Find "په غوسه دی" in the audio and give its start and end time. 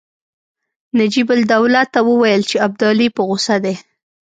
3.15-3.75